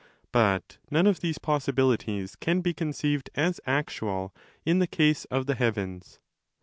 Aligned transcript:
But 0.31 0.79
none 0.89 1.05
of 1.05 1.19
these 1.19 1.37
possibilities 1.37 2.35
can 2.35 2.61
be 2.61 2.73
conceived 2.73 3.29
as 3.35 3.61
actual 3.67 4.33
in 4.65 4.79
the 4.79 4.87
case 4.87 5.25
of 5.25 5.45
the 5.45 5.53
heavens. 5.53 6.19